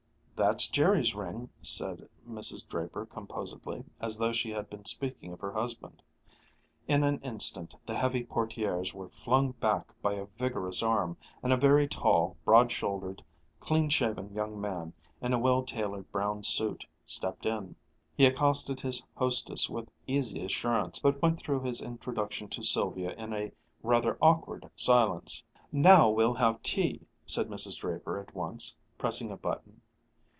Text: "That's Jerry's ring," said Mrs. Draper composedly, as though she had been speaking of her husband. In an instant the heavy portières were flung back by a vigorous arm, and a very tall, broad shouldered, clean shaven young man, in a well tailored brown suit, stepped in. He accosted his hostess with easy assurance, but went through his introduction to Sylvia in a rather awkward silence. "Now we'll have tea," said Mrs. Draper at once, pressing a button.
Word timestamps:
"That's 0.43 0.69
Jerry's 0.71 1.13
ring," 1.13 1.51
said 1.61 2.09
Mrs. 2.27 2.67
Draper 2.67 3.05
composedly, 3.05 3.83
as 3.99 4.17
though 4.17 4.33
she 4.33 4.49
had 4.49 4.71
been 4.71 4.85
speaking 4.85 5.31
of 5.31 5.39
her 5.39 5.51
husband. 5.51 6.01
In 6.87 7.03
an 7.03 7.19
instant 7.19 7.75
the 7.85 7.95
heavy 7.95 8.23
portières 8.23 8.91
were 8.91 9.09
flung 9.09 9.51
back 9.51 9.93
by 10.01 10.13
a 10.13 10.25
vigorous 10.39 10.81
arm, 10.81 11.15
and 11.43 11.53
a 11.53 11.57
very 11.57 11.87
tall, 11.87 12.37
broad 12.43 12.71
shouldered, 12.71 13.23
clean 13.59 13.87
shaven 13.87 14.33
young 14.33 14.59
man, 14.59 14.93
in 15.21 15.31
a 15.31 15.37
well 15.37 15.61
tailored 15.61 16.11
brown 16.11 16.41
suit, 16.41 16.87
stepped 17.05 17.45
in. 17.45 17.75
He 18.17 18.25
accosted 18.25 18.79
his 18.81 19.05
hostess 19.13 19.69
with 19.69 19.91
easy 20.07 20.43
assurance, 20.43 20.97
but 20.97 21.21
went 21.21 21.39
through 21.39 21.61
his 21.61 21.83
introduction 21.83 22.47
to 22.49 22.63
Sylvia 22.63 23.13
in 23.13 23.31
a 23.31 23.51
rather 23.83 24.17
awkward 24.19 24.67
silence. 24.75 25.43
"Now 25.71 26.09
we'll 26.09 26.33
have 26.33 26.63
tea," 26.63 27.05
said 27.27 27.47
Mrs. 27.47 27.77
Draper 27.79 28.17
at 28.17 28.33
once, 28.33 28.75
pressing 28.97 29.29
a 29.29 29.37
button. 29.37 29.81